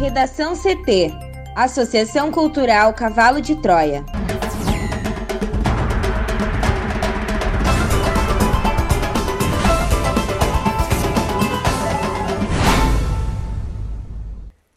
Redação 0.00 0.54
CT 0.56 1.12
Associação 1.54 2.32
Cultural 2.32 2.94
Cavalo 2.94 3.38
de 3.38 3.54
Troia. 3.56 4.02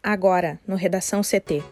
Agora, 0.03 0.59
no 0.67 0.75
Redação 0.75 1.21
CT. 1.21 1.63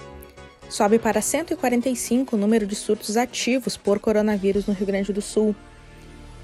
Sobe 0.70 0.97
para 0.97 1.21
145 1.21 2.38
o 2.38 2.39
número 2.39 2.65
de 2.65 2.73
surtos 2.73 3.18
ativos 3.18 3.75
por 3.75 3.99
coronavírus 3.99 4.65
no 4.65 4.73
Rio 4.73 4.88
Grande 4.88 5.11
do 5.11 5.21
Sul. 5.21 5.54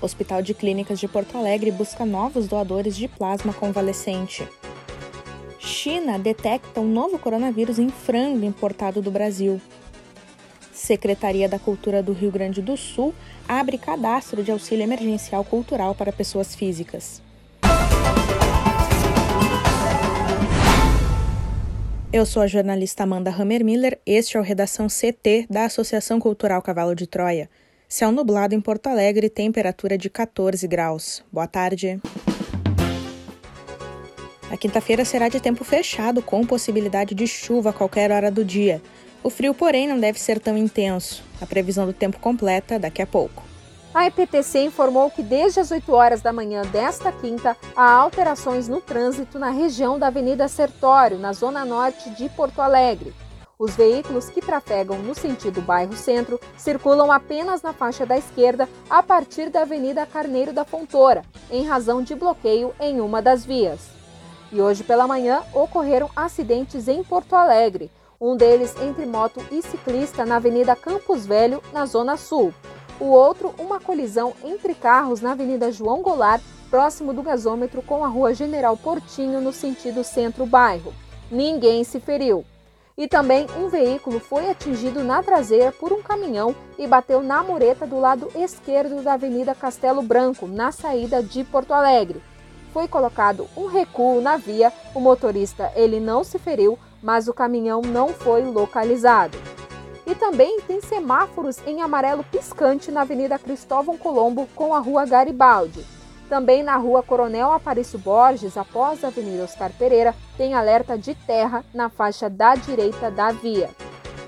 Hospital 0.02 0.42
de 0.42 0.54
Clínicas 0.54 1.00
de 1.00 1.08
Porto 1.08 1.38
Alegre 1.38 1.72
busca 1.72 2.06
novos 2.06 2.50
doadores 2.50 2.98
de 2.98 3.08
plasma 3.08 3.54
convalescente. 3.54 4.46
China 5.68 6.18
detecta 6.18 6.80
um 6.80 6.88
novo 6.88 7.20
coronavírus 7.20 7.78
em 7.78 7.90
frango 7.90 8.46
importado 8.46 9.02
do 9.02 9.12
Brasil. 9.12 9.60
Secretaria 10.72 11.50
da 11.50 11.60
Cultura 11.60 12.02
do 12.02 12.14
Rio 12.14 12.32
Grande 12.32 12.62
do 12.62 12.78
Sul 12.78 13.14
abre 13.46 13.78
cadastro 13.78 14.42
de 14.42 14.50
auxílio 14.50 14.84
emergencial 14.84 15.44
cultural 15.44 15.94
para 15.94 16.14
pessoas 16.14 16.56
físicas. 16.56 17.22
Eu 22.14 22.26
sou 22.26 22.42
a 22.42 22.48
jornalista 22.48 23.04
Amanda 23.04 23.30
Hammermiller, 23.30 24.00
este 24.06 24.38
é 24.38 24.40
o 24.40 24.44
Redação 24.44 24.88
CT 24.88 25.48
da 25.50 25.66
Associação 25.66 26.18
Cultural 26.18 26.62
Cavalo 26.62 26.96
de 26.96 27.06
Troia. 27.06 27.50
Céu 27.90 28.12
nublado 28.12 28.56
em 28.56 28.62
Porto 28.62 28.88
Alegre, 28.88 29.30
temperatura 29.30 29.98
de 29.98 30.10
14 30.10 30.66
graus. 30.66 31.24
Boa 31.32 31.48
tarde. 31.48 32.00
A 34.50 34.56
quinta-feira 34.56 35.04
será 35.04 35.28
de 35.28 35.42
tempo 35.42 35.64
fechado, 35.66 36.22
com 36.22 36.46
possibilidade 36.46 37.14
de 37.14 37.28
chuva 37.28 37.72
a 37.72 37.74
qualquer 37.74 38.12
hora 38.12 38.32
do 38.32 38.46
dia. 38.46 38.82
O 39.22 39.30
frio, 39.30 39.54
porém, 39.54 39.88
não 39.88 40.00
deve 40.00 40.20
ser 40.20 40.40
tão 40.40 40.58
intenso. 40.58 41.22
A 41.42 41.46
previsão 41.46 41.86
do 41.86 41.92
tempo 41.92 42.18
completa 42.20 42.80
daqui 42.80 43.02
a 43.02 43.08
pouco. 43.08 43.44
A 43.94 44.06
EPTC 44.06 44.60
informou 44.60 45.10
que 45.10 45.22
desde 45.22 45.60
as 45.60 45.72
8 45.72 45.92
horas 45.92 46.22
da 46.22 46.32
manhã 46.32 46.62
desta 46.62 47.12
quinta 47.12 47.58
há 47.76 47.92
alterações 47.92 48.68
no 48.68 48.80
trânsito 48.80 49.38
na 49.38 49.50
região 49.50 50.00
da 50.00 50.08
Avenida 50.08 50.48
Sertório, 50.48 51.18
na 51.18 51.34
zona 51.34 51.66
norte 51.66 52.10
de 52.12 52.30
Porto 52.30 52.62
Alegre. 52.62 53.14
Os 53.60 53.76
veículos 53.76 54.30
que 54.30 54.40
trafegam 54.40 55.00
no 55.00 55.16
sentido 55.16 55.62
bairro-centro 55.62 56.40
circulam 56.56 57.12
apenas 57.12 57.64
na 57.64 57.74
faixa 57.74 58.06
da 58.06 58.16
esquerda 58.16 58.70
a 58.88 59.02
partir 59.02 59.50
da 59.50 59.64
Avenida 59.64 60.06
Carneiro 60.06 60.54
da 60.54 60.64
Fontoura, 60.64 61.24
em 61.50 61.66
razão 61.66 62.04
de 62.04 62.14
bloqueio 62.14 62.74
em 62.80 63.02
uma 63.02 63.20
das 63.20 63.44
vias. 63.44 63.97
E 64.52 64.62
hoje 64.62 64.84
pela 64.84 65.08
manhã 65.08 65.42
ocorreram 65.54 66.10
acidentes 66.16 66.88
em 66.88 67.04
Porto 67.04 67.36
Alegre, 67.36 67.92
um 68.20 68.36
deles 68.36 68.74
entre 68.82 69.06
moto 69.06 69.44
e 69.52 69.62
ciclista 69.62 70.26
na 70.26 70.38
Avenida 70.38 70.76
Campos 70.76 71.26
Velho, 71.26 71.62
na 71.74 71.86
Zona 71.86 72.18
Sul. 72.18 72.54
O 73.00 73.06
outro, 73.06 73.54
uma 73.60 73.80
colisão 73.80 74.34
entre 74.44 74.74
carros 74.74 75.22
na 75.22 75.34
Avenida 75.34 75.72
João 75.72 76.02
Goulart, 76.02 76.42
próximo 76.70 77.14
do 77.14 77.22
gasômetro 77.22 77.82
com 77.82 78.04
a 78.04 78.08
Rua 78.08 78.34
General 78.34 78.76
Portinho, 78.76 79.40
no 79.40 79.54
sentido 79.54 80.04
centro-bairro. 80.04 80.94
Ninguém 81.30 81.84
se 81.84 82.00
feriu. 82.00 82.44
E 82.98 83.08
também 83.08 83.46
um 83.56 83.68
veículo 83.68 84.20
foi 84.20 84.50
atingido 84.50 85.04
na 85.04 85.22
traseira 85.22 85.72
por 85.72 85.94
um 85.94 86.02
caminhão 86.02 86.56
e 86.80 86.88
bateu 86.88 87.22
na 87.22 87.44
mureta 87.44 87.86
do 87.86 88.00
lado 88.00 88.32
esquerdo 88.36 89.04
da 89.04 89.14
Avenida 89.14 89.54
Castelo 89.54 90.02
Branco, 90.02 90.48
na 90.48 90.72
saída 90.72 91.22
de 91.22 91.44
Porto 91.44 91.74
Alegre. 91.74 92.20
Foi 92.78 92.88
colocado 92.88 93.50
um 93.58 93.66
recuo 93.66 94.22
na 94.22 94.38
via, 94.38 94.72
o 94.94 95.00
motorista 95.00 95.72
ele 95.76 96.00
não 96.00 96.24
se 96.24 96.38
feriu, 96.38 96.78
mas 97.02 97.28
o 97.28 97.34
caminhão 97.34 97.82
não 97.82 98.10
foi 98.10 98.44
localizado. 98.44 99.36
E 100.06 100.14
também 100.14 100.62
tem 100.62 100.80
semáforos 100.80 101.58
em 101.66 101.82
amarelo 101.82 102.24
piscante 102.26 102.92
na 102.92 103.02
Avenida 103.02 103.40
Cristóvão 103.40 103.98
Colombo 103.98 104.48
com 104.54 104.76
a 104.76 104.80
Rua 104.80 105.08
Garibaldi. 105.08 105.84
Também 106.30 106.62
na 106.62 106.78
rua 106.78 107.02
Coronel 107.02 107.52
Aparício 107.52 107.98
Borges, 107.98 108.56
após 108.56 109.04
a 109.04 109.08
Avenida 109.08 109.46
Oscar 109.46 109.72
Pereira, 109.72 110.14
tem 110.38 110.54
alerta 110.54 110.96
de 110.96 111.16
terra 111.16 111.66
na 111.74 111.90
faixa 111.90 112.30
da 112.30 112.54
direita 112.54 113.10
da 113.10 113.32
via. 113.32 113.72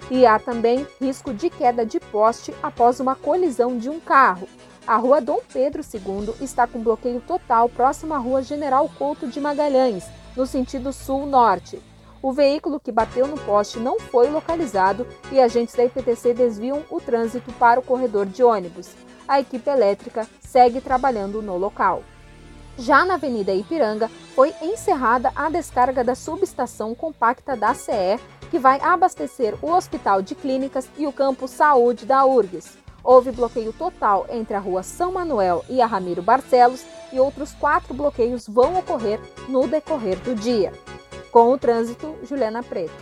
E 0.09 0.25
há 0.25 0.39
também 0.39 0.87
risco 0.99 1.31
de 1.35 1.51
queda 1.51 1.85
de 1.85 1.99
poste 1.99 2.51
após 2.63 2.99
uma 2.99 3.15
colisão 3.15 3.77
de 3.77 3.91
um 3.91 3.99
carro. 3.99 4.47
A 4.89 4.97
rua 4.97 5.21
Dom 5.21 5.39
Pedro 5.53 5.83
II 5.83 6.33
está 6.41 6.65
com 6.65 6.81
bloqueio 6.81 7.21
total 7.21 7.69
próximo 7.69 8.15
à 8.15 8.17
rua 8.17 8.41
General 8.41 8.89
Couto 8.97 9.27
de 9.27 9.39
Magalhães, 9.39 10.03
no 10.35 10.47
sentido 10.47 10.91
sul-norte. 10.91 11.79
O 12.23 12.33
veículo 12.33 12.79
que 12.79 12.91
bateu 12.91 13.27
no 13.27 13.39
poste 13.41 13.77
não 13.77 13.99
foi 13.99 14.31
localizado 14.31 15.05
e 15.31 15.39
agentes 15.39 15.75
da 15.75 15.85
IPTC 15.85 16.33
desviam 16.33 16.83
o 16.89 16.99
trânsito 16.99 17.53
para 17.53 17.79
o 17.79 17.83
corredor 17.83 18.25
de 18.25 18.43
ônibus 18.43 18.89
a 19.29 19.39
equipe 19.39 19.69
elétrica 19.69 20.27
segue 20.41 20.81
trabalhando 20.81 21.39
no 21.39 21.55
local. 21.55 22.01
Já 22.75 23.05
na 23.05 23.13
Avenida 23.13 23.53
Ipiranga, 23.53 24.09
foi 24.33 24.51
encerrada 24.59 25.31
a 25.35 25.49
descarga 25.49 26.03
da 26.03 26.15
subestação 26.15 26.95
compacta 26.95 27.55
da 27.55 27.75
CE, 27.75 28.19
que 28.49 28.57
vai 28.57 28.81
abastecer 28.81 29.53
o 29.61 29.69
Hospital 29.71 30.23
de 30.23 30.33
Clínicas 30.33 30.89
e 30.97 31.05
o 31.05 31.13
Campo 31.13 31.47
Saúde 31.47 32.07
da 32.07 32.25
URGS. 32.25 32.88
Houve 33.11 33.31
bloqueio 33.31 33.73
total 33.73 34.27
entre 34.29 34.53
a 34.53 34.59
Rua 34.59 34.83
São 34.83 35.11
Manuel 35.11 35.65
e 35.67 35.81
a 35.81 35.87
Ramiro 35.87 36.21
Barcelos 36.21 36.85
e 37.11 37.19
outros 37.19 37.53
quatro 37.53 37.91
bloqueios 37.91 38.47
vão 38.47 38.77
ocorrer 38.77 39.19
no 39.47 39.67
decorrer 39.67 40.19
do 40.19 40.35
dia. 40.35 40.71
Com 41.31 41.51
o 41.51 41.57
trânsito, 41.57 42.15
Juliana 42.21 42.61
Preto. 42.61 42.93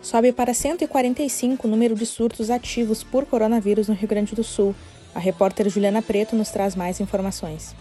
Sobe 0.00 0.32
para 0.32 0.54
145 0.54 1.68
o 1.68 1.70
número 1.70 1.94
de 1.94 2.06
surtos 2.06 2.48
ativos 2.48 3.04
por 3.04 3.26
coronavírus 3.26 3.88
no 3.88 3.94
Rio 3.94 4.08
Grande 4.08 4.34
do 4.34 4.42
Sul. 4.42 4.74
A 5.14 5.18
repórter 5.18 5.68
Juliana 5.68 6.00
Preto 6.00 6.34
nos 6.34 6.48
traz 6.48 6.74
mais 6.74 6.98
informações. 6.98 7.76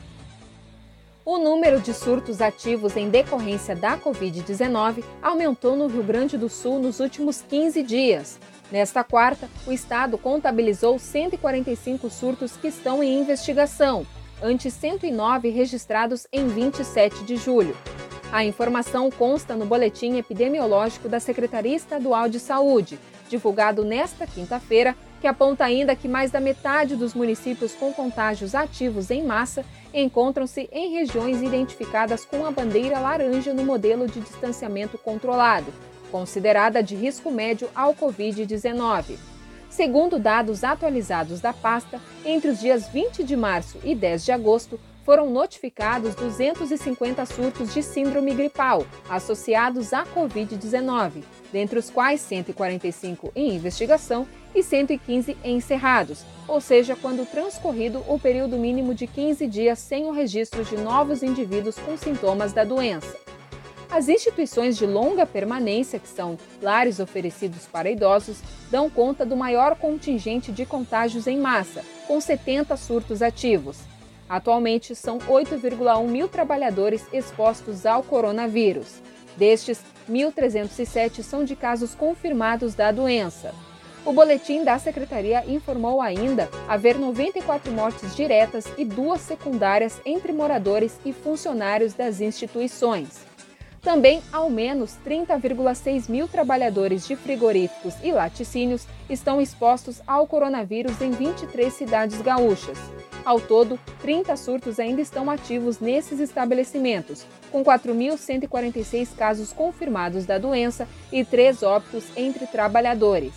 O 1.23 1.37
número 1.37 1.79
de 1.79 1.93
surtos 1.93 2.41
ativos 2.41 2.97
em 2.97 3.09
decorrência 3.09 3.77
da 3.77 3.97
Covid-19 3.97 5.05
aumentou 5.21 5.77
no 5.77 5.87
Rio 5.87 6.03
Grande 6.03 6.37
do 6.37 6.49
Sul 6.49 6.79
nos 6.79 6.99
últimos 6.99 7.41
15 7.47 7.81
dias. 7.81 8.37
Nesta 8.71 9.03
quarta, 9.03 9.49
o 9.65 9.71
estado 9.71 10.17
contabilizou 10.17 10.99
145 10.99 12.09
surtos 12.09 12.55
que 12.55 12.67
estão 12.67 13.01
em 13.01 13.19
investigação, 13.19 14.05
ante 14.41 14.69
109 14.69 15.49
registrados 15.49 16.27
em 16.31 16.47
27 16.47 17.23
de 17.23 17.35
julho. 17.35 17.75
A 18.31 18.45
informação 18.45 19.09
consta 19.09 19.55
no 19.55 19.65
boletim 19.65 20.17
epidemiológico 20.17 21.09
da 21.09 21.19
Secretaria 21.19 21.75
Estadual 21.75 22.29
de 22.29 22.39
Saúde, 22.39 22.99
divulgado 23.27 23.83
nesta 23.83 24.27
quinta-feira, 24.27 24.95
que 25.19 25.25
aponta 25.25 25.65
ainda 25.65 25.95
que 25.95 26.07
mais 26.07 26.29
da 26.29 26.39
metade 26.39 26.95
dos 26.95 27.15
municípios 27.15 27.73
com 27.73 27.91
contágios 27.91 28.53
ativos 28.53 29.09
em 29.09 29.23
massa 29.23 29.65
encontram-se 29.91 30.69
em 30.71 30.93
regiões 30.93 31.41
identificadas 31.41 32.23
com 32.23 32.45
a 32.45 32.51
bandeira 32.51 32.99
laranja 32.99 33.51
no 33.51 33.65
modelo 33.65 34.07
de 34.07 34.21
distanciamento 34.21 34.97
controlado, 34.99 35.73
considerada 36.11 36.83
de 36.83 36.95
risco 36.95 37.31
médio 37.31 37.69
ao 37.73 37.93
Covid-19. 37.93 39.17
Segundo 39.69 40.17
dados 40.17 40.63
atualizados 40.63 41.39
da 41.39 41.53
pasta, 41.53 42.01
entre 42.25 42.49
os 42.49 42.59
dias 42.59 42.87
20 42.87 43.23
de 43.23 43.35
março 43.35 43.77
e 43.83 43.93
10 43.93 44.25
de 44.25 44.31
agosto, 44.31 44.79
foram 45.05 45.29
notificados 45.29 46.13
250 46.15 47.25
surtos 47.25 47.73
de 47.73 47.81
síndrome 47.81 48.33
gripal 48.33 48.85
associados 49.09 49.93
à 49.93 50.05
Covid-19, 50.05 51.23
dentre 51.51 51.79
os 51.79 51.89
quais 51.89 52.21
145 52.21 53.31
em 53.35 53.55
investigação 53.55 54.27
e 54.53 54.61
115 54.61 55.37
encerrados, 55.43 56.23
ou 56.47 56.59
seja, 56.59 56.95
quando 56.95 57.25
transcorrido 57.25 58.03
o 58.07 58.19
período 58.19 58.57
mínimo 58.57 58.93
de 58.93 59.07
15 59.07 59.47
dias 59.47 59.79
sem 59.79 60.05
o 60.05 60.11
registro 60.11 60.63
de 60.63 60.77
novos 60.77 61.23
indivíduos 61.23 61.77
com 61.77 61.97
sintomas 61.97 62.53
da 62.53 62.63
doença. 62.63 63.17
As 63.91 64.07
instituições 64.07 64.77
de 64.77 64.85
longa 64.85 65.25
permanência, 65.25 65.97
que 65.97 66.07
são 66.07 66.37
lares 66.61 66.99
oferecidos 66.99 67.65
para 67.65 67.89
idosos, 67.89 68.37
dão 68.69 68.87
conta 68.87 69.25
do 69.25 69.35
maior 69.35 69.75
contingente 69.75 70.51
de 70.51 70.63
contágios 70.63 71.25
em 71.25 71.39
massa, 71.39 71.83
com 72.07 72.21
70 72.21 72.77
surtos 72.77 73.23
ativos. 73.23 73.79
Atualmente, 74.29 74.93
são 74.93 75.17
8,1 75.17 76.07
mil 76.07 76.27
trabalhadores 76.27 77.03
expostos 77.11 77.83
ao 77.83 78.03
coronavírus. 78.03 79.01
Destes, 79.35 79.81
1.307 80.07 81.23
são 81.23 81.43
de 81.43 81.55
casos 81.55 81.95
confirmados 81.95 82.75
da 82.75 82.91
doença. 82.91 83.55
O 84.05 84.13
boletim 84.13 84.63
da 84.63 84.77
secretaria 84.77 85.43
informou 85.47 85.99
ainda 85.99 86.47
haver 86.67 86.97
94 86.97 87.71
mortes 87.71 88.15
diretas 88.15 88.65
e 88.77 88.85
duas 88.85 89.21
secundárias 89.21 89.99
entre 90.05 90.31
moradores 90.31 90.99
e 91.03 91.11
funcionários 91.11 91.93
das 91.93 92.21
instituições. 92.21 93.28
Também, 93.81 94.21
ao 94.31 94.49
menos 94.49 94.97
30,6 95.05 96.09
mil 96.09 96.27
trabalhadores 96.27 97.07
de 97.07 97.15
frigoríficos 97.15 97.93
e 98.03 98.11
laticínios 98.11 98.85
estão 99.09 99.39
expostos 99.39 100.01
ao 100.05 100.27
coronavírus 100.27 101.01
em 101.01 101.11
23 101.11 101.71
cidades 101.73 102.21
gaúchas. 102.21 102.77
Ao 103.23 103.39
todo, 103.39 103.79
30 104.01 104.35
surtos 104.35 104.79
ainda 104.79 105.01
estão 105.01 105.29
ativos 105.29 105.79
nesses 105.79 106.19
estabelecimentos, 106.19 107.25
com 107.51 107.63
4.146 107.63 109.15
casos 109.15 109.53
confirmados 109.53 110.25
da 110.25 110.37
doença 110.37 110.87
e 111.11 111.23
três 111.23 111.63
óbitos 111.63 112.05
entre 112.17 112.47
trabalhadores. 112.47 113.33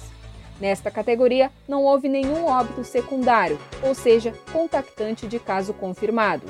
Nesta 0.61 0.91
categoria, 0.91 1.51
não 1.69 1.85
houve 1.85 2.09
nenhum 2.09 2.47
óbito 2.47 2.85
secundário, 2.85 3.59
ou 3.83 3.95
seja, 3.95 4.33
contactante 4.53 5.27
de 5.27 5.39
caso 5.39 5.75
confirmado. 5.75 6.47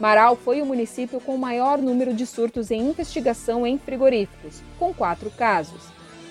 Marau 0.00 0.34
foi 0.34 0.62
o 0.62 0.66
município 0.66 1.20
com 1.20 1.34
o 1.34 1.38
maior 1.38 1.76
número 1.76 2.14
de 2.14 2.24
surtos 2.24 2.70
em 2.70 2.80
investigação 2.88 3.66
em 3.66 3.78
frigoríficos, 3.78 4.62
com 4.78 4.94
quatro 4.94 5.30
casos. 5.30 5.82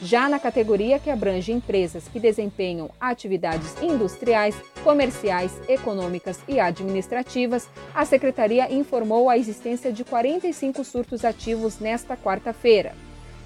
Já 0.01 0.27
na 0.27 0.39
categoria 0.39 0.97
que 0.97 1.11
abrange 1.11 1.51
empresas 1.51 2.07
que 2.07 2.19
desempenham 2.19 2.89
atividades 2.99 3.79
industriais, 3.79 4.55
comerciais, 4.83 5.51
econômicas 5.67 6.39
e 6.47 6.59
administrativas, 6.59 7.69
a 7.93 8.03
Secretaria 8.05 8.73
informou 8.73 9.29
a 9.29 9.37
existência 9.37 9.93
de 9.93 10.03
45 10.03 10.83
surtos 10.83 11.23
ativos 11.23 11.79
nesta 11.79 12.17
quarta-feira. 12.17 12.95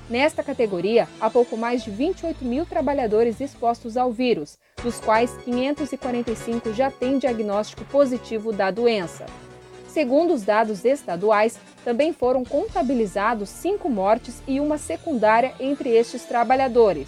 Nesta 0.09 0.41
categoria, 0.41 1.05
há 1.19 1.29
pouco 1.29 1.57
mais 1.57 1.83
de 1.83 1.91
28 1.91 2.45
mil 2.45 2.65
trabalhadores 2.65 3.41
expostos 3.41 3.97
ao 3.97 4.11
vírus, 4.11 4.57
dos 4.81 5.01
quais 5.01 5.35
545 5.43 6.71
já 6.71 6.89
têm 6.89 7.17
diagnóstico 7.17 7.83
positivo 7.85 8.53
da 8.53 8.71
doença. 8.71 9.25
Segundo 9.93 10.33
os 10.33 10.41
dados 10.41 10.83
estaduais, 10.85 11.59
também 11.85 12.11
foram 12.13 12.43
contabilizados 12.43 13.47
cinco 13.47 13.87
mortes 13.87 14.41
e 14.47 14.59
uma 14.59 14.79
secundária 14.79 15.53
entre 15.59 15.91
estes 15.91 16.23
trabalhadores. 16.23 17.07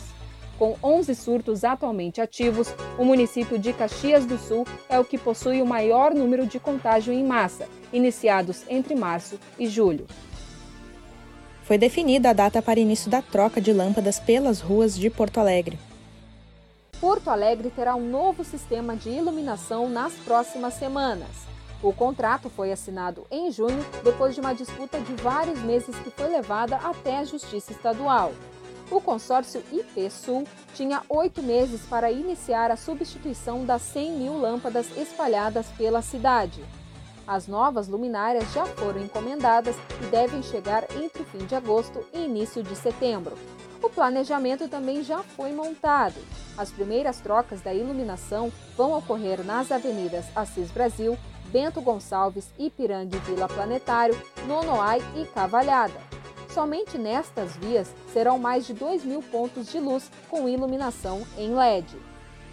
Com 0.60 0.76
11 0.84 1.16
surtos 1.16 1.64
atualmente 1.64 2.22
ativos, 2.22 2.72
o 3.00 3.04
município 3.04 3.58
de 3.58 3.74
Caxias 3.74 4.24
do 4.24 4.38
Sul 4.38 4.68
é 4.88 5.00
o 5.00 5.04
que 5.04 5.18
possui 5.18 5.64
o 5.64 5.66
maior 5.66 6.14
número 6.14 6.46
de 6.46 6.60
contágio 6.60 7.12
em 7.12 7.24
massa, 7.24 7.68
iniciados 7.92 8.64
entre 8.70 8.94
março 8.94 9.40
e 9.58 9.68
julho. 9.68 10.06
Foi 11.64 11.80
definida 11.80 12.30
a 12.30 12.34
data 12.34 12.62
para 12.62 12.80
início 12.80 13.10
da 13.10 13.20
troca 13.20 13.60
de 13.60 13.74
lâmpadas 13.74 14.20
pelas 14.20 14.62
ruas 14.62 14.96
de 14.96 15.10
Porto 15.10 15.40
Alegre. 15.40 15.80
Porto 17.02 17.32
Alegre 17.32 17.72
terá 17.72 17.96
um 17.96 18.08
novo 18.08 18.44
sistema 18.44 18.96
de 18.96 19.10
iluminação 19.10 19.90
nas 19.90 20.14
próximas 20.14 20.76
semanas. 20.76 21.55
O 21.84 21.94
contrato 21.94 22.50
foi 22.50 22.72
assinado 22.72 23.26
em 23.30 23.52
junho, 23.52 23.86
depois 24.04 24.34
de 24.34 24.42
uma 24.42 24.56
disputa 24.56 25.00
de 25.00 25.14
vários 25.16 25.60
meses 25.60 25.96
que 25.98 26.10
foi 26.10 26.30
levada 26.30 26.78
até 26.78 27.20
a 27.20 27.24
Justiça 27.24 27.72
Estadual. 27.72 28.34
O 28.90 29.02
consórcio 29.02 29.64
IP 29.72 30.10
Sul 30.10 30.46
tinha 30.74 31.02
oito 31.10 31.42
meses 31.42 31.82
para 31.82 32.12
iniciar 32.12 32.70
a 32.70 32.76
substituição 32.76 33.66
das 33.66 33.82
100 33.82 34.12
mil 34.12 34.38
lâmpadas 34.40 34.86
espalhadas 34.96 35.68
pela 35.78 36.02
cidade. 36.02 36.64
As 37.28 37.48
novas 37.48 37.88
luminárias 37.88 38.52
já 38.54 38.66
foram 38.66 39.02
encomendadas 39.02 39.76
e 40.02 40.06
devem 40.08 40.44
chegar 40.44 40.86
entre 40.96 41.24
o 41.24 41.26
fim 41.26 41.46
de 41.46 41.56
agosto 41.56 42.06
e 42.14 42.26
início 42.26 42.62
de 42.62 42.76
setembro. 42.76 43.36
O 43.82 43.90
planejamento 43.90 44.68
também 44.68 45.04
já 45.04 45.24
foi 45.24 45.52
montado. 45.52 46.16
As 46.56 46.72
primeiras 46.72 47.20
trocas 47.20 47.62
da 47.62 47.74
iluminação 47.74 48.52
vão 48.78 48.96
ocorrer 48.96 49.44
nas 49.44 49.72
avenidas 49.72 50.26
Assis 50.36 50.70
Brasil, 50.70 51.18
Bento 51.56 51.80
Gonçalves, 51.80 52.50
Ipiranga 52.60 53.16
e 53.16 53.20
Vila 53.22 53.48
Planetário, 53.48 54.22
Nonoai 54.46 55.00
e 55.16 55.24
Cavalhada. 55.24 56.02
Somente 56.54 56.98
nestas 56.98 57.56
vias 57.56 57.96
serão 58.12 58.38
mais 58.38 58.68
de 58.68 58.74
2 58.74 59.06
mil 59.06 59.24
pontos 59.24 59.72
de 59.72 59.80
luz 59.80 60.12
com 60.30 60.50
iluminação 60.50 61.26
em 61.38 61.56
LED. 61.56 61.96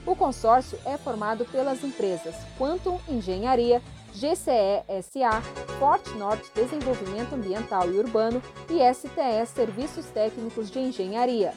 O 0.06 0.14
consórcio 0.14 0.78
é 0.84 0.96
formado 0.96 1.44
pelas 1.46 1.82
empresas 1.82 2.36
Quantum 2.56 3.00
Engenharia, 3.08 3.82
GCE 4.14 5.02
SA, 5.02 5.40
Forte 5.80 6.10
Norte 6.10 6.48
Desenvolvimento 6.54 7.34
Ambiental 7.34 7.90
e 7.90 7.98
Urbano 7.98 8.40
e 8.70 8.94
STE 8.94 9.44
Serviços 9.52 10.06
Técnicos 10.10 10.70
de 10.70 10.78
Engenharia. 10.78 11.54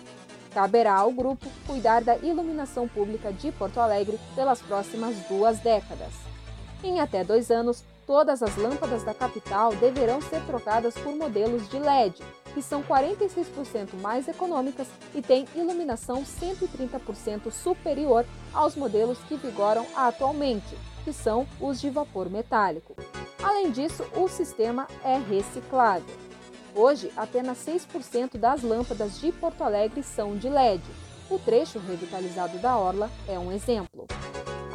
Caberá 0.52 0.96
ao 0.96 1.12
grupo 1.12 1.46
cuidar 1.68 2.04
da 2.04 2.18
iluminação 2.18 2.88
pública 2.88 3.32
de 3.32 3.52
Porto 3.52 3.80
Alegre 3.80 4.20
pelas 4.34 4.64
próximas 4.64 5.16
duas 5.30 5.60
décadas. 5.60 6.25
Em 6.84 7.00
até 7.00 7.24
dois 7.24 7.50
anos, 7.50 7.84
todas 8.06 8.44
as 8.44 8.56
lâmpadas 8.58 9.04
da 9.04 9.14
capital 9.14 9.76
deverão 9.76 10.22
ser 10.22 10.42
trocadas 10.46 10.94
por 10.96 11.16
modelos 11.16 11.68
de 11.70 11.80
LED, 11.80 12.22
que 12.54 12.62
são 12.62 12.84
46% 12.84 14.00
mais 14.02 14.28
econômicas 14.28 14.88
e 15.14 15.22
têm 15.22 15.46
iluminação 15.56 16.24
130% 16.24 17.52
superior 17.52 18.26
aos 18.54 18.76
modelos 18.76 19.18
que 19.28 19.36
vigoram 19.36 19.86
atualmente, 19.96 20.78
que 21.04 21.12
são 21.12 21.48
os 21.60 21.82
de 21.82 21.90
vapor 21.90 22.30
metálico. 22.30 22.96
Além 23.44 23.72
disso, 23.72 24.04
o 24.16 24.28
sistema 24.28 24.88
é 25.04 25.18
reciclável. 25.18 26.16
Hoje, 26.74 27.12
apenas 27.16 27.58
6% 27.66 28.38
das 28.38 28.62
lâmpadas 28.62 29.20
de 29.20 29.32
Porto 29.32 29.64
Alegre 29.64 30.04
são 30.04 30.36
de 30.36 30.50
LED. 30.50 30.84
O 31.30 31.40
trecho 31.40 31.80
revitalizado 31.80 32.58
da 32.60 32.78
Orla 32.78 33.10
é 33.28 33.40
um 33.40 33.52
exemplo. 33.52 34.08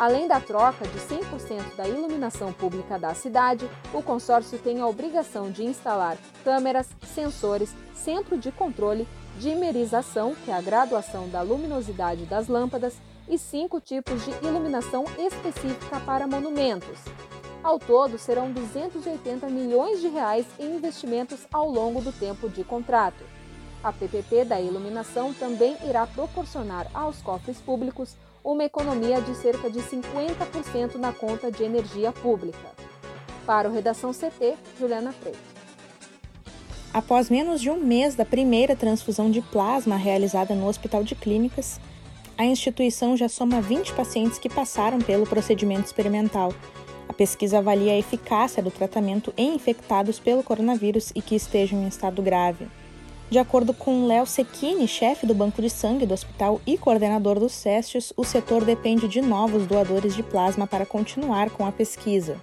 Além 0.01 0.27
da 0.27 0.41
troca 0.41 0.87
de 0.89 0.99
100% 0.99 1.77
da 1.77 1.87
iluminação 1.87 2.55
pública 2.55 2.99
da 2.99 3.13
cidade, 3.13 3.69
o 3.93 4.03
consórcio 4.03 4.59
tem 4.59 4.81
a 4.81 4.87
obrigação 4.87 5.51
de 5.51 5.63
instalar 5.63 6.17
câmeras, 6.43 6.89
sensores, 7.15 7.77
centro 7.93 8.39
de 8.39 8.51
controle, 8.51 9.07
dimerização, 9.39 10.35
que 10.43 10.51
é 10.51 10.55
a 10.55 10.63
graduação 10.63 11.29
da 11.29 11.43
luminosidade 11.43 12.25
das 12.25 12.49
lâmpadas, 12.49 12.95
e 13.29 13.37
cinco 13.37 13.79
tipos 13.79 14.25
de 14.25 14.31
iluminação 14.43 15.05
específica 15.19 16.01
para 16.01 16.27
monumentos. 16.27 16.99
Ao 17.63 17.79
todo, 17.79 18.19
serão 18.19 18.51
280 18.51 19.49
milhões 19.49 20.01
de 20.01 20.09
reais 20.09 20.47
em 20.59 20.77
investimentos 20.77 21.41
ao 21.53 21.69
longo 21.69 22.01
do 22.01 22.11
tempo 22.11 22.49
de 22.49 22.65
contrato. 22.65 23.23
A 23.85 23.93
PPP 23.93 24.47
da 24.47 24.59
iluminação 24.59 25.35
também 25.35 25.77
irá 25.87 26.07
proporcionar 26.07 26.87
aos 26.95 27.21
cofres 27.21 27.59
públicos 27.59 28.17
uma 28.43 28.65
economia 28.65 29.21
de 29.21 29.35
cerca 29.35 29.71
de 29.71 29.81
50% 29.81 30.97
na 30.97 31.13
conta 31.13 31.51
de 31.51 31.63
energia 31.63 32.13
pública. 32.13 32.71
Para 33.47 33.69
o 33.69 33.73
Redação 33.73 34.13
CT, 34.13 34.57
Juliana 34.79 35.13
Preto. 35.21 35.39
Após 36.93 37.31
menos 37.31 37.61
de 37.61 37.71
um 37.71 37.77
mês 37.77 38.15
da 38.17 38.25
primeira 38.25 38.75
transfusão 38.75 39.31
de 39.31 39.41
plasma 39.41 39.97
realizada 39.97 40.55
no 40.55 40.67
Hospital 40.67 41.05
de 41.05 41.15
Clínicas, 41.15 41.79
a 42.37 42.45
instituição 42.45 43.17
já 43.17 43.29
soma 43.29 43.61
20 43.61 43.93
pacientes 43.93 44.39
que 44.39 44.49
passaram 44.49 44.99
pelo 44.99 45.27
procedimento 45.27 45.87
experimental. 45.87 46.53
A 47.09 47.13
pesquisa 47.13 47.59
avalia 47.59 47.93
a 47.93 47.99
eficácia 47.99 48.63
do 48.63 48.71
tratamento 48.71 49.33
em 49.37 49.55
infectados 49.55 50.19
pelo 50.19 50.43
coronavírus 50.43 51.13
e 51.15 51.21
que 51.21 51.37
estejam 51.37 51.83
em 51.83 51.87
estado 51.87 52.23
grave. 52.23 52.67
De 53.31 53.39
acordo 53.39 53.73
com 53.73 54.09
Léo 54.09 54.27
Secchini, 54.27 54.89
chefe 54.89 55.25
do 55.25 55.33
Banco 55.33 55.63
de 55.63 55.71
Sangue 55.71 56.05
do 56.05 56.13
hospital 56.13 56.61
e 56.67 56.77
coordenador 56.77 57.39
dos 57.39 57.53
SESTs, 57.53 58.13
o 58.17 58.25
setor 58.25 58.65
depende 58.65 59.07
de 59.07 59.21
novos 59.21 59.69
doadores 59.69 60.17
de 60.17 60.23
plasma 60.25 60.67
para 60.67 60.85
continuar 60.85 61.49
com 61.49 61.65
a 61.65 61.71
pesquisa. 61.71 62.37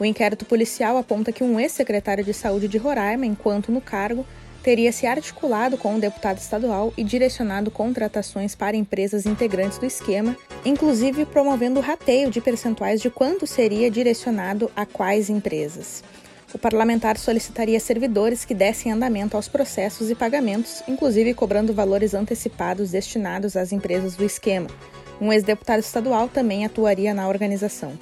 O 0.00 0.04
inquérito 0.04 0.44
policial 0.44 0.96
aponta 0.96 1.32
que 1.32 1.42
um 1.42 1.58
ex-secretário 1.58 2.22
de 2.22 2.32
saúde 2.32 2.68
de 2.68 2.78
Roraima, 2.78 3.26
enquanto 3.26 3.72
no 3.72 3.80
cargo, 3.80 4.24
teria 4.62 4.92
se 4.92 5.06
articulado 5.06 5.76
com 5.76 5.94
um 5.94 5.98
deputado 5.98 6.38
estadual 6.38 6.92
e 6.96 7.02
direcionado 7.02 7.70
contratações 7.70 8.54
para 8.54 8.76
empresas 8.76 9.26
integrantes 9.26 9.78
do 9.78 9.86
esquema, 9.86 10.36
inclusive 10.64 11.24
promovendo 11.24 11.80
o 11.80 11.82
rateio 11.82 12.30
de 12.30 12.40
percentuais 12.40 13.00
de 13.00 13.10
quanto 13.10 13.46
seria 13.46 13.90
direcionado 13.90 14.70
a 14.76 14.84
quais 14.84 15.30
empresas. 15.30 16.04
O 16.54 16.58
parlamentar 16.58 17.18
solicitaria 17.18 17.78
servidores 17.78 18.44
que 18.44 18.54
dessem 18.54 18.90
andamento 18.90 19.36
aos 19.36 19.48
processos 19.48 20.10
e 20.10 20.14
pagamentos, 20.14 20.82
inclusive 20.88 21.34
cobrando 21.34 21.74
valores 21.74 22.14
antecipados 22.14 22.90
destinados 22.90 23.56
às 23.56 23.72
empresas 23.72 24.16
do 24.16 24.24
esquema. 24.24 24.68
Um 25.20 25.32
ex-deputado 25.32 25.80
estadual 25.80 26.28
também 26.28 26.64
atuaria 26.64 27.12
na 27.12 27.28
organização. 27.28 27.92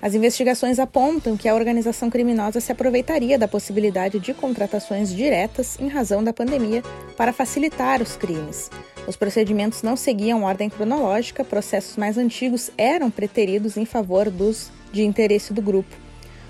As 0.00 0.14
investigações 0.14 0.78
apontam 0.78 1.36
que 1.36 1.48
a 1.48 1.54
organização 1.54 2.10
criminosa 2.10 2.60
se 2.60 2.70
aproveitaria 2.70 3.38
da 3.38 3.48
possibilidade 3.48 4.18
de 4.18 4.34
contratações 4.34 5.12
diretas 5.12 5.78
em 5.80 5.88
razão 5.88 6.22
da 6.22 6.32
pandemia 6.32 6.82
para 7.16 7.32
facilitar 7.32 8.02
os 8.02 8.14
crimes. 8.14 8.70
Os 9.06 9.16
procedimentos 9.16 9.82
não 9.82 9.96
seguiam 9.96 10.42
ordem 10.42 10.68
cronológica, 10.68 11.44
processos 11.44 11.96
mais 11.96 12.18
antigos 12.18 12.70
eram 12.76 13.10
preteridos 13.10 13.76
em 13.76 13.84
favor 13.84 14.30
dos 14.30 14.70
de 14.92 15.02
interesse 15.02 15.52
do 15.52 15.62
grupo. 15.62 15.94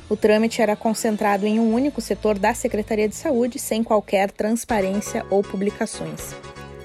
O 0.08 0.16
trâmite 0.16 0.62
era 0.62 0.76
concentrado 0.76 1.46
em 1.46 1.58
um 1.58 1.74
único 1.74 2.00
setor 2.00 2.38
da 2.38 2.54
Secretaria 2.54 3.08
de 3.08 3.16
Saúde, 3.16 3.58
sem 3.58 3.82
qualquer 3.82 4.30
transparência 4.30 5.24
ou 5.30 5.42
publicações. 5.42 6.34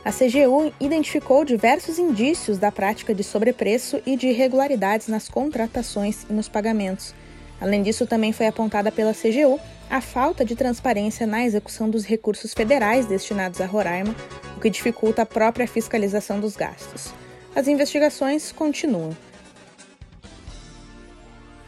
A 0.04 0.12
CGU 0.12 0.74
identificou 0.80 1.46
diversos 1.46 2.00
indícios 2.00 2.58
da 2.58 2.72
prática 2.72 3.14
de 3.14 3.24
sobrepreço 3.24 4.02
e 4.04 4.16
de 4.16 4.30
irregularidades 4.30 5.08
nas 5.08 5.30
contratações 5.30 6.26
e 6.28 6.34
nos 6.34 6.50
pagamentos. 6.50 7.14
Além 7.60 7.84
disso, 7.84 8.08
também 8.08 8.34
foi 8.34 8.48
apontada 8.48 8.92
pela 8.92 9.14
CGU 9.14 9.60
a 9.92 10.02
falta 10.02 10.44
de 10.44 10.56
transparência 10.56 11.28
na 11.28 11.46
execução 11.46 11.88
dos 11.88 12.04
recursos 12.04 12.52
federais 12.52 13.06
destinados 13.06 13.62
a 13.62 13.68
Roraima, 13.68 14.16
o 14.58 14.60
que 14.60 14.72
dificulta 14.72 15.22
a 15.22 15.26
própria 15.26 15.68
fiscalização 15.68 16.40
dos 16.40 16.56
gastos. 16.56 17.14
As 17.56 17.68
investigações 17.68 18.52
continuam. 18.52 19.16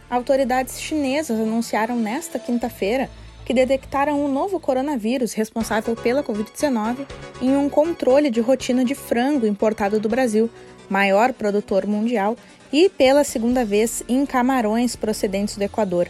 Autoridades 0.10 0.82
chinesas 0.82 1.40
anunciaram 1.40 1.96
nesta 1.96 2.40
quinta-feira 2.40 3.12
que 3.46 3.54
detectaram 3.54 4.24
um 4.24 4.32
novo 4.32 4.60
coronavírus 4.60 5.34
responsável 5.34 5.96
pela 5.96 6.24
Covid-19 6.24 7.06
em 7.42 7.56
um 7.56 7.70
controle 7.70 8.30
de 8.30 8.40
rotina 8.40 8.84
de 8.84 8.96
frango 8.96 9.46
importado 9.46 10.00
do 10.00 10.10
Brasil, 10.10 10.50
maior 10.90 11.34
produtor 11.34 11.86
mundial, 11.86 12.38
e 12.72 12.90
pela 12.90 13.24
segunda 13.24 13.64
vez 13.64 14.04
em 14.08 14.26
camarões 14.26 14.96
procedentes 14.96 15.58
do 15.58 15.64
Equador. 15.64 16.08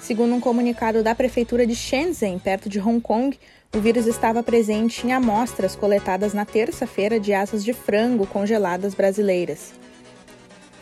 Segundo 0.00 0.34
um 0.34 0.40
comunicado 0.40 1.02
da 1.02 1.14
prefeitura 1.14 1.66
de 1.66 1.74
Shenzhen, 1.74 2.38
perto 2.38 2.68
de 2.68 2.78
Hong 2.78 3.00
Kong, 3.00 3.38
o 3.74 3.80
vírus 3.80 4.06
estava 4.06 4.42
presente 4.42 5.06
em 5.06 5.12
amostras 5.12 5.74
coletadas 5.74 6.32
na 6.32 6.44
terça-feira 6.44 7.18
de 7.18 7.32
asas 7.32 7.64
de 7.64 7.72
frango 7.72 8.26
congeladas 8.26 8.94
brasileiras. 8.94 9.72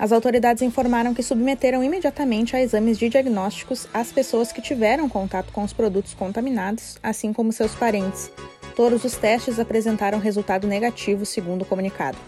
As 0.02 0.10
autoridades 0.10 0.64
informaram 0.64 1.14
que 1.14 1.22
submeteram 1.22 1.84
imediatamente 1.84 2.56
a 2.56 2.60
exames 2.60 2.98
de 2.98 3.08
diagnósticos 3.08 3.86
as 3.94 4.10
pessoas 4.10 4.50
que 4.50 4.60
tiveram 4.60 5.08
contato 5.08 5.52
com 5.52 5.62
os 5.62 5.72
produtos 5.72 6.12
contaminados, 6.12 6.98
assim 7.00 7.32
como 7.32 7.52
seus 7.52 7.72
parentes. 7.76 8.28
Todos 8.74 9.04
os 9.04 9.16
testes 9.16 9.60
apresentaram 9.60 10.18
resultado 10.18 10.66
negativo, 10.66 11.24
segundo 11.24 11.62
o 11.62 11.64
comunicado. 11.64 12.18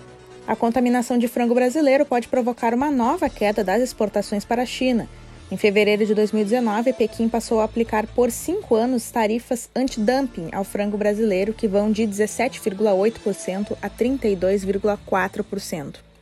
A 0.47 0.55
contaminação 0.55 1.19
de 1.19 1.27
frango 1.27 1.53
brasileiro 1.53 2.07
pode 2.07 2.29
provocar 2.29 2.73
uma 2.73 2.93
nova 2.93 3.29
queda 3.29 3.65
das 3.65 3.83
exportações 3.83 4.45
para 4.45 4.63
a 4.63 4.67
China. 4.67 5.09
Em 5.51 5.57
fevereiro 5.57 6.07
de 6.07 6.15
2019, 6.15 6.93
Pequim 6.93 7.29
passou 7.29 7.61
a 7.61 7.65
aplicar 7.65 8.07
por 8.07 8.31
cinco 8.31 8.77
anos 8.77 9.11
tarifas 9.11 9.69
anti-dumping 9.75 10.51
ao 10.53 10.63
frango 10.63 10.97
brasileiro, 10.97 11.53
que 11.53 11.67
vão 11.67 11.91
de 11.91 12.05
17,8% 12.05 13.77
a 13.83 13.91
32,4%. 13.91 16.14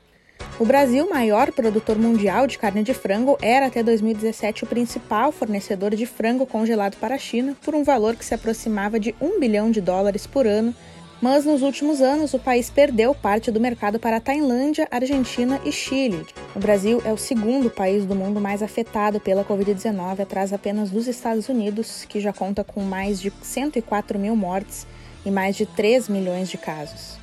O 0.58 0.66
Brasil, 0.66 1.08
maior 1.08 1.50
produtor 1.50 1.98
mundial 1.98 2.46
de 2.46 2.58
carne 2.58 2.82
de 2.82 2.92
frango, 2.92 3.38
era 3.40 3.66
até 3.66 3.82
2017 3.82 4.64
o 4.64 4.66
principal 4.66 5.32
fornecedor 5.32 5.96
de 5.96 6.04
frango 6.04 6.44
congelado 6.44 6.96
para 6.98 7.14
a 7.14 7.18
China, 7.18 7.56
por 7.64 7.74
um 7.74 7.82
valor 7.82 8.14
que 8.14 8.24
se 8.24 8.34
aproximava 8.34 9.00
de 9.00 9.14
1 9.20 9.40
bilhão 9.40 9.70
de 9.70 9.80
dólares 9.80 10.26
por 10.26 10.46
ano, 10.46 10.74
mas 11.22 11.46
nos 11.46 11.62
últimos 11.62 12.02
anos 12.02 12.34
o 12.34 12.38
país 12.38 12.68
perdeu 12.68 13.14
parte 13.14 13.50
do 13.50 13.58
mercado 13.58 13.98
para 13.98 14.18
a 14.18 14.20
Tailândia, 14.20 14.86
Argentina 14.90 15.58
e 15.64 15.72
Chile. 15.72 16.26
O 16.54 16.58
Brasil 16.58 17.00
é 17.04 17.12
o 17.12 17.16
segundo 17.16 17.70
país 17.70 18.04
do 18.04 18.14
mundo 18.14 18.40
mais 18.40 18.62
afetado 18.62 19.18
pela 19.18 19.44
Covid-19, 19.44 20.20
atrás 20.20 20.52
apenas 20.52 20.90
dos 20.90 21.08
Estados 21.08 21.48
Unidos, 21.48 22.04
que 22.06 22.20
já 22.20 22.32
conta 22.32 22.62
com 22.62 22.82
mais 22.82 23.20
de 23.20 23.32
104 23.40 24.18
mil 24.18 24.36
mortes 24.36 24.86
e 25.24 25.30
mais 25.30 25.56
de 25.56 25.64
3 25.64 26.08
milhões 26.08 26.50
de 26.50 26.58
casos. 26.58 27.21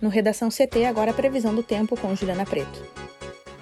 No 0.00 0.08
Redação 0.08 0.48
CT, 0.48 0.86
agora 0.86 1.10
a 1.10 1.14
previsão 1.14 1.54
do 1.54 1.62
tempo 1.62 1.94
com 1.94 2.16
Juliana 2.16 2.46
Preto. 2.46 2.82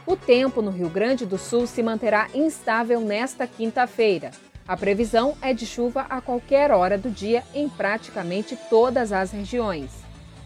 O 0.06 0.16
tempo 0.16 0.62
no 0.62 0.70
Rio 0.70 0.88
Grande 0.88 1.26
do 1.26 1.36
Sul 1.36 1.66
se 1.66 1.82
manterá 1.82 2.28
instável 2.32 3.00
nesta 3.00 3.44
quinta-feira. 3.44 4.30
A 4.66 4.76
previsão 4.76 5.36
é 5.42 5.52
de 5.52 5.66
chuva 5.66 6.06
a 6.08 6.20
qualquer 6.20 6.70
hora 6.70 6.96
do 6.96 7.10
dia 7.10 7.42
em 7.52 7.68
praticamente 7.68 8.56
todas 8.70 9.12
as 9.12 9.32
regiões. 9.32 9.90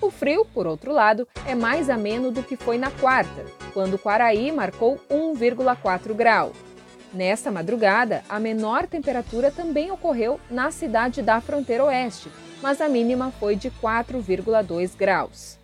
O 0.00 0.10
frio, 0.10 0.46
por 0.46 0.66
outro 0.66 0.92
lado, 0.92 1.28
é 1.46 1.54
mais 1.54 1.90
ameno 1.90 2.30
do 2.30 2.42
que 2.42 2.56
foi 2.56 2.78
na 2.78 2.90
quarta, 2.90 3.44
quando 3.74 3.98
Quaraí 3.98 4.50
marcou 4.50 4.98
1,4 5.10 6.14
grau. 6.14 6.52
Nesta 7.12 7.50
madrugada, 7.50 8.24
a 8.30 8.40
menor 8.40 8.86
temperatura 8.86 9.50
também 9.50 9.92
ocorreu 9.92 10.40
na 10.50 10.70
cidade 10.70 11.20
da 11.20 11.38
fronteira 11.40 11.84
oeste, 11.84 12.30
mas 12.62 12.80
a 12.80 12.88
mínima 12.88 13.30
foi 13.38 13.54
de 13.56 13.70
4,2 13.70 14.96
graus. 14.96 15.61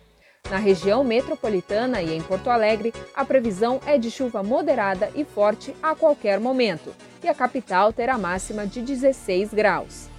Na 0.49 0.57
região 0.57 1.03
metropolitana 1.03 2.01
e 2.01 2.15
em 2.15 2.21
Porto 2.21 2.49
Alegre, 2.49 2.91
a 3.13 3.23
previsão 3.23 3.79
é 3.85 3.97
de 3.97 4.09
chuva 4.09 4.41
moderada 4.41 5.11
e 5.15 5.23
forte 5.23 5.75
a 5.81 5.93
qualquer 5.93 6.39
momento, 6.39 6.93
e 7.23 7.27
a 7.27 7.35
capital 7.35 7.93
terá 7.93 8.17
máxima 8.17 8.65
de 8.65 8.81
16 8.81 9.53
graus. 9.53 10.09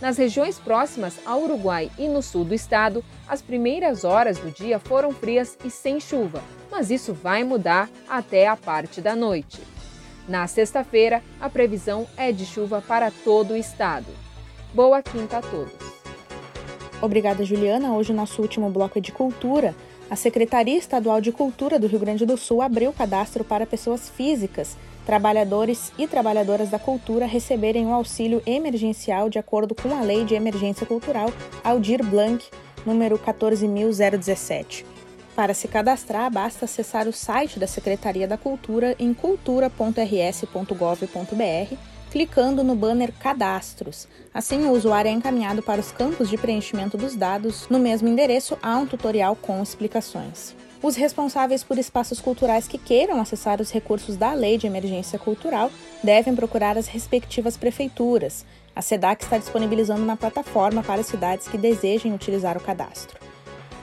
Nas 0.00 0.16
regiões 0.16 0.58
próximas 0.58 1.18
ao 1.26 1.42
Uruguai 1.42 1.90
e 1.98 2.08
no 2.08 2.22
sul 2.22 2.44
do 2.44 2.54
estado, 2.54 3.04
as 3.28 3.42
primeiras 3.42 4.04
horas 4.04 4.38
do 4.38 4.50
dia 4.50 4.78
foram 4.78 5.12
frias 5.12 5.58
e 5.64 5.70
sem 5.70 5.98
chuva, 5.98 6.40
mas 6.70 6.90
isso 6.90 7.12
vai 7.12 7.42
mudar 7.42 7.90
até 8.08 8.46
a 8.46 8.56
parte 8.56 9.00
da 9.00 9.16
noite. 9.16 9.60
Na 10.28 10.46
sexta-feira, 10.46 11.20
a 11.40 11.50
previsão 11.50 12.06
é 12.16 12.30
de 12.30 12.46
chuva 12.46 12.80
para 12.80 13.10
todo 13.10 13.54
o 13.54 13.56
estado. 13.56 14.06
Boa 14.72 15.02
quinta 15.02 15.38
a 15.38 15.42
todos! 15.42 15.89
Obrigada, 17.02 17.44
Juliana. 17.44 17.94
Hoje, 17.94 18.12
nosso 18.12 18.42
último 18.42 18.68
bloco 18.68 18.98
é 18.98 19.00
de 19.00 19.10
cultura. 19.10 19.74
A 20.10 20.16
Secretaria 20.16 20.76
Estadual 20.76 21.20
de 21.20 21.32
Cultura 21.32 21.78
do 21.78 21.86
Rio 21.86 22.00
Grande 22.00 22.26
do 22.26 22.36
Sul 22.36 22.60
abriu 22.60 22.92
cadastro 22.92 23.42
para 23.42 23.64
pessoas 23.64 24.10
físicas, 24.10 24.76
trabalhadores 25.06 25.92
e 25.96 26.06
trabalhadoras 26.06 26.68
da 26.68 26.78
cultura 26.78 27.26
receberem 27.26 27.86
o 27.86 27.94
auxílio 27.94 28.42
emergencial 28.44 29.30
de 29.30 29.38
acordo 29.38 29.74
com 29.74 29.94
a 29.94 30.02
Lei 30.02 30.24
de 30.24 30.34
Emergência 30.34 30.84
Cultural 30.84 31.32
Aldir 31.64 32.04
Blanc, 32.04 32.44
número 32.84 33.18
14017. 33.18 34.84
Para 35.34 35.54
se 35.54 35.68
cadastrar, 35.68 36.30
basta 36.30 36.66
acessar 36.66 37.08
o 37.08 37.12
site 37.12 37.58
da 37.58 37.66
Secretaria 37.66 38.28
da 38.28 38.36
Cultura 38.36 38.94
em 38.98 39.14
cultura.rs.gov.br 39.14 41.99
clicando 42.10 42.64
no 42.64 42.74
banner 42.74 43.12
Cadastros. 43.18 44.08
Assim, 44.34 44.64
o 44.64 44.72
usuário 44.72 45.08
é 45.08 45.12
encaminhado 45.12 45.62
para 45.62 45.80
os 45.80 45.92
campos 45.92 46.28
de 46.28 46.36
preenchimento 46.36 46.96
dos 46.96 47.14
dados. 47.14 47.68
No 47.70 47.78
mesmo 47.78 48.08
endereço, 48.08 48.58
há 48.62 48.76
um 48.76 48.86
tutorial 48.86 49.36
com 49.36 49.62
explicações. 49.62 50.54
Os 50.82 50.96
responsáveis 50.96 51.62
por 51.62 51.78
espaços 51.78 52.20
culturais 52.20 52.66
que 52.66 52.78
queiram 52.78 53.20
acessar 53.20 53.60
os 53.60 53.70
recursos 53.70 54.16
da 54.16 54.32
Lei 54.32 54.56
de 54.56 54.66
Emergência 54.66 55.18
Cultural 55.18 55.70
devem 56.02 56.34
procurar 56.34 56.78
as 56.78 56.88
respectivas 56.88 57.56
prefeituras. 57.56 58.46
A 58.74 58.80
SEDAC 58.80 59.22
está 59.24 59.36
disponibilizando 59.36 60.02
uma 60.02 60.16
plataforma 60.16 60.82
para 60.82 61.02
cidades 61.02 61.46
que 61.46 61.58
desejem 61.58 62.14
utilizar 62.14 62.56
o 62.56 62.60
cadastro. 62.60 63.29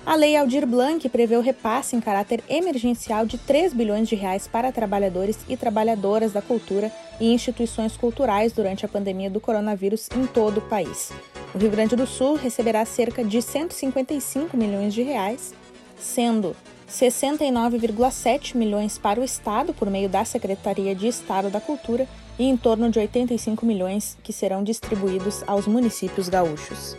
A 0.07 0.15
Lei 0.15 0.37
Aldir 0.37 0.65
Blanc 0.65 1.09
prevê 1.09 1.35
o 1.35 1.41
repasse 1.41 1.93
em 1.93 1.99
caráter 1.99 2.41
emergencial 2.47 3.25
de 3.25 3.37
3 3.37 3.73
bilhões 3.73 4.07
de 4.07 4.15
reais 4.15 4.47
para 4.47 4.71
trabalhadores 4.71 5.37
e 5.49 5.57
trabalhadoras 5.57 6.31
da 6.31 6.41
cultura 6.41 6.89
e 7.19 7.33
instituições 7.33 7.97
culturais 7.97 8.53
durante 8.53 8.85
a 8.85 8.87
pandemia 8.87 9.29
do 9.29 9.41
coronavírus 9.41 10.07
em 10.15 10.25
todo 10.25 10.59
o 10.59 10.69
país. 10.69 11.11
O 11.53 11.57
Rio 11.57 11.69
Grande 11.69 11.97
do 11.97 12.07
Sul 12.07 12.35
receberá 12.35 12.85
cerca 12.85 13.21
de 13.21 13.41
155 13.41 14.55
milhões 14.55 14.93
de 14.93 15.01
reais, 15.01 15.53
sendo 15.99 16.55
69,7 16.89 18.55
milhões 18.55 18.97
para 18.97 19.19
o 19.19 19.25
Estado 19.25 19.73
por 19.73 19.89
meio 19.89 20.07
da 20.07 20.23
Secretaria 20.23 20.95
de 20.95 21.09
Estado 21.09 21.49
da 21.49 21.59
Cultura 21.59 22.07
e 22.39 22.45
em 22.45 22.55
torno 22.55 22.89
de 22.89 22.97
85 22.97 23.65
milhões 23.65 24.17
que 24.23 24.31
serão 24.31 24.63
distribuídos 24.63 25.43
aos 25.45 25.67
municípios 25.67 26.29
gaúchos. 26.29 26.95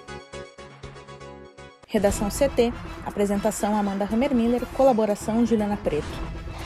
Redação 1.90 2.28
CT, 2.28 2.71
apresentação 3.07 3.75
Amanda 3.75 4.04
Hammermiller, 4.04 4.61
colaboração 4.76 5.47
Juliana 5.47 5.78
Preto. 5.78 6.07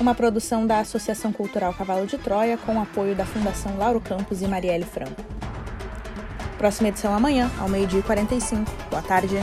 Uma 0.00 0.16
produção 0.16 0.66
da 0.66 0.80
Associação 0.80 1.32
Cultural 1.32 1.72
Cavalo 1.72 2.08
de 2.08 2.18
Troia 2.18 2.58
com 2.58 2.82
apoio 2.82 3.14
da 3.14 3.24
Fundação 3.24 3.78
Lauro 3.78 4.00
Campos 4.00 4.42
e 4.42 4.48
Marielle 4.48 4.84
Franco. 4.84 5.22
Próxima 6.58 6.88
edição 6.88 7.14
amanhã, 7.14 7.48
ao 7.60 7.68
meio-dia 7.68 8.00
e 8.00 8.02
45. 8.02 8.68
Boa 8.90 9.02
tarde. 9.02 9.36